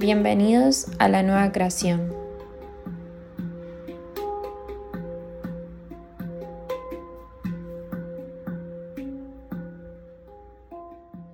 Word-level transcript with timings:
Bienvenidos 0.00 0.86
a 1.00 1.08
la 1.08 1.24
nueva 1.24 1.50
creación. 1.50 2.14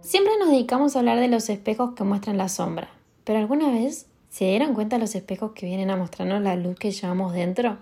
Siempre 0.01 0.33
nos 0.39 0.49
dedicamos 0.49 0.97
a 0.97 1.01
hablar 1.01 1.21
de 1.21 1.29
los 1.29 1.51
espejos 1.51 1.93
que 1.95 2.05
muestran 2.05 2.39
la 2.39 2.49
sombra, 2.49 2.89
pero 3.25 3.39
¿alguna 3.39 3.69
vez 3.71 4.07
se 4.31 4.47
dieron 4.47 4.73
cuenta 4.73 4.97
los 4.97 5.15
espejos 5.15 5.53
que 5.53 5.67
vienen 5.67 5.91
a 5.91 5.97
mostrarnos 5.97 6.41
la 6.41 6.57
luz 6.57 6.79
que 6.79 6.91
llevamos 6.91 7.35
dentro? 7.35 7.77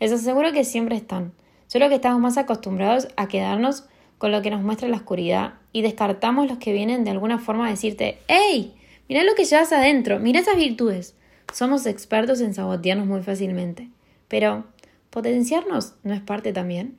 Les 0.00 0.10
aseguro 0.10 0.50
que 0.50 0.64
siempre 0.64 0.96
están, 0.96 1.30
solo 1.68 1.88
que 1.88 1.94
estamos 1.94 2.20
más 2.20 2.38
acostumbrados 2.38 3.06
a 3.16 3.28
quedarnos 3.28 3.84
con 4.18 4.32
lo 4.32 4.42
que 4.42 4.50
nos 4.50 4.62
muestra 4.62 4.88
la 4.88 4.96
oscuridad 4.96 5.54
y 5.72 5.82
descartamos 5.82 6.48
los 6.48 6.58
que 6.58 6.72
vienen 6.72 7.04
de 7.04 7.12
alguna 7.12 7.38
forma 7.38 7.68
a 7.68 7.70
decirte, 7.70 8.18
¡Hey! 8.26 8.74
Mira 9.08 9.24
lo 9.24 9.34
que 9.34 9.44
llevas 9.44 9.72
adentro, 9.72 10.18
mira 10.18 10.40
esas 10.40 10.56
virtudes. 10.56 11.14
Somos 11.52 11.86
expertos 11.86 12.40
en 12.42 12.52
sabotearnos 12.52 13.06
muy 13.06 13.22
fácilmente. 13.22 13.88
Pero, 14.28 14.66
¿potenciarnos 15.08 15.94
no 16.02 16.12
es 16.12 16.20
parte 16.20 16.52
también? 16.52 16.98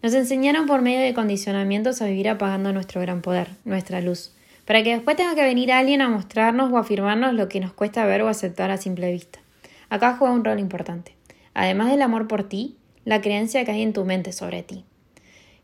Nos 0.00 0.14
enseñaron 0.14 0.66
por 0.66 0.82
medio 0.82 1.00
de 1.00 1.12
condicionamientos 1.12 2.00
a 2.00 2.06
vivir 2.06 2.28
apagando 2.28 2.72
nuestro 2.72 3.00
gran 3.00 3.20
poder, 3.20 3.48
nuestra 3.64 4.00
luz, 4.00 4.32
para 4.64 4.82
que 4.84 4.94
después 4.94 5.16
tenga 5.16 5.34
que 5.34 5.42
venir 5.42 5.72
alguien 5.72 6.02
a 6.02 6.08
mostrarnos 6.08 6.72
o 6.72 6.78
afirmarnos 6.78 7.34
lo 7.34 7.48
que 7.48 7.58
nos 7.58 7.72
cuesta 7.72 8.06
ver 8.06 8.22
o 8.22 8.28
aceptar 8.28 8.70
a 8.70 8.76
simple 8.76 9.10
vista. 9.10 9.40
Acá 9.88 10.16
juega 10.16 10.34
un 10.34 10.44
rol 10.44 10.60
importante. 10.60 11.16
Además 11.52 11.90
del 11.90 12.02
amor 12.02 12.28
por 12.28 12.48
ti, 12.48 12.76
la 13.04 13.20
creencia 13.20 13.64
que 13.64 13.72
hay 13.72 13.82
en 13.82 13.92
tu 13.92 14.04
mente 14.04 14.32
sobre 14.32 14.62
ti. 14.62 14.84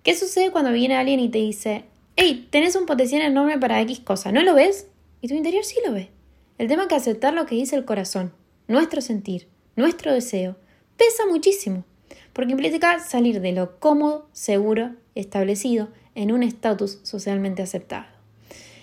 ¿Qué 0.03 0.17
sucede 0.17 0.51
cuando 0.51 0.73
viene 0.73 0.97
alguien 0.97 1.21
y 1.21 1.29
te 1.29 1.39
dice, 1.39 1.85
hey, 2.17 2.49
tenés 2.51 2.75
un 2.75 2.87
potencial 2.87 3.23
enorme 3.23 3.59
para 3.59 3.81
X 3.83 4.01
cosa, 4.01 4.33
¿no 4.33 4.43
lo 4.43 4.55
ves? 4.55 4.87
Y 5.21 5.29
tu 5.29 5.35
interior 5.35 5.65
sí 5.65 5.77
lo 5.85 5.93
ve. 5.93 6.11
El 6.59 6.69
tema 6.69 6.89
que 6.89 6.95
aceptar 6.95 7.35
lo 7.35 7.47
que 7.47 7.55
dice 7.55 7.77
el 7.77 7.85
corazón, 7.85 8.33
nuestro 8.69 9.01
sentir, 9.01 9.49
nuestro 9.77 10.13
deseo, 10.13 10.57
pesa 10.97 11.27
muchísimo, 11.27 11.85
porque 12.33 12.53
implica 12.53 13.01
salir 13.01 13.41
de 13.41 13.53
lo 13.53 13.79
cómodo, 13.79 14.29
seguro, 14.33 14.93
establecido 15.15 15.89
en 16.15 16.33
un 16.33 16.43
estatus 16.43 17.01
socialmente 17.03 17.63
aceptado. 17.63 18.07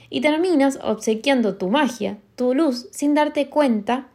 Y 0.09 0.22
terminas 0.22 0.80
obsequiando 0.81 1.58
tu 1.58 1.70
magia, 1.70 2.17
tu 2.36 2.54
luz, 2.54 2.88
sin 2.92 3.14
darte 3.14 3.50
cuenta, 3.50 4.08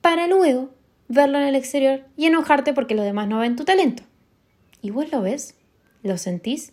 para 0.00 0.26
luego 0.26 0.70
verlo 1.08 1.38
en 1.38 1.48
el 1.48 1.56
exterior 1.56 2.04
y 2.16 2.26
enojarte 2.26 2.72
porque 2.72 2.94
los 2.94 3.04
demás 3.04 3.28
no 3.28 3.38
ven 3.38 3.56
tu 3.56 3.64
talento. 3.64 4.02
¿Y 4.80 4.90
vos 4.90 5.10
lo 5.10 5.22
ves? 5.22 5.54
¿Lo 6.02 6.18
sentís? 6.18 6.72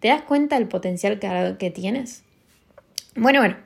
¿Te 0.00 0.08
das 0.08 0.22
cuenta 0.22 0.58
del 0.58 0.68
potencial 0.68 1.18
que, 1.18 1.56
que 1.58 1.70
tienes? 1.70 2.24
Bueno, 3.14 3.38
bueno, 3.38 3.56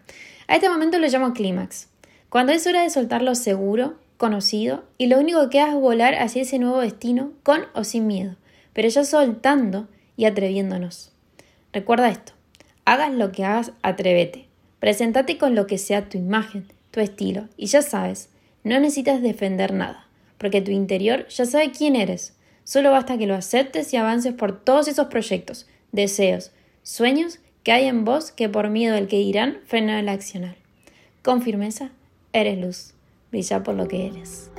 a 0.49 0.57
este 0.57 0.69
momento 0.69 0.99
lo 0.99 1.07
llamo 1.07 1.35
clímax, 1.35 1.89
cuando 2.31 2.53
es 2.53 2.67
hora 2.67 2.83
de 2.83 2.91
soltar 2.91 3.23
lo 3.23 3.35
seguro, 3.35 3.97
conocido, 4.17 4.85
y 4.97 5.07
lo 5.07 5.19
único 5.19 5.43
que 5.45 5.59
queda 5.59 5.69
es 5.69 5.75
volar 5.75 6.15
hacia 6.15 6.43
ese 6.43 6.59
nuevo 6.59 6.81
destino 6.81 7.33
con 7.43 7.63
o 7.75 7.85
sin 7.85 8.07
miedo, 8.07 8.37
pero 8.73 8.89
ya 8.89 9.05
soltando 9.05 9.89
y 10.17 10.25
atreviéndonos. 10.25 11.13
Recuerda 11.73 12.09
esto, 12.09 12.33
hagas 12.87 13.13
lo 13.13 13.31
que 13.31 13.45
hagas, 13.45 13.73
atrévete. 13.83 14.49
Presentate 14.81 15.39
con 15.39 15.55
lo 15.55 15.67
que 15.67 15.77
sea 15.77 16.09
tu 16.09 16.17
imagen, 16.17 16.67
tu 16.91 17.01
estilo, 17.01 17.49
y 17.57 17.67
ya 17.67 17.83
sabes, 17.83 18.31
no 18.65 18.79
necesitas 18.81 19.21
defender 19.21 19.75
nada, 19.75 20.07
porque 20.39 20.63
tu 20.63 20.71
interior 20.71 21.27
ya 21.29 21.45
sabe 21.45 21.73
quién 21.73 21.95
eres. 21.95 22.35
Solo 22.65 22.91
basta 22.91 23.19
que 23.19 23.27
lo 23.27 23.35
aceptes 23.35 23.93
y 23.93 23.97
avances 23.97 24.33
por 24.33 24.59
todos 24.65 24.89
esos 24.89 25.09
proyectos, 25.09 25.67
deseos, 25.93 26.53
sueños 26.83 27.41
que 27.63 27.73
hay 27.73 27.87
en 27.87 28.05
vos 28.05 28.33
que 28.33 28.49
por 28.49 28.71
miedo 28.71 28.97
al 28.97 29.09
que 29.09 29.19
dirán 29.19 29.59
frena 29.67 30.01
el 30.01 30.09
accionar. 30.09 30.57
Con 31.23 31.43
firmeza, 31.43 31.91
eres 32.33 32.59
luz, 32.59 32.95
brilla 33.31 33.63
por 33.63 33.75
lo 33.75 33.89
que 33.89 34.07
eres. 34.07 34.51